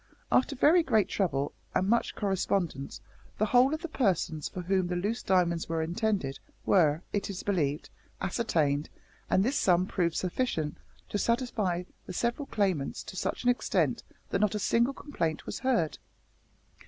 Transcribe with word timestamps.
After 0.31 0.55
very 0.55 0.81
great 0.81 1.09
trouble, 1.09 1.53
and 1.75 1.87
much 1.87 2.15
correspondence, 2.15 3.01
the 3.37 3.45
whole 3.45 3.71
of 3.71 3.83
the 3.83 3.87
persons 3.87 4.49
for 4.49 4.61
whom 4.63 4.87
the 4.87 4.95
loose 4.95 5.21
diamonds 5.21 5.69
were 5.69 5.83
intended 5.83 6.39
were, 6.65 7.03
it 7.13 7.29
is 7.29 7.43
believed, 7.43 7.91
ascertained, 8.19 8.89
and 9.29 9.45
this 9.45 9.57
sum 9.57 9.85
proved 9.85 10.15
sufficient 10.15 10.77
to 11.09 11.19
satisfy 11.19 11.83
the 12.07 12.13
several 12.13 12.47
claimants 12.47 13.03
to 13.03 13.15
such 13.15 13.43
an 13.43 13.51
extent 13.51 14.01
that 14.31 14.41
not 14.41 14.55
a 14.55 14.57
single 14.57 14.95
complaint 14.95 15.45
was 15.45 15.59
heard.'" 15.59 15.99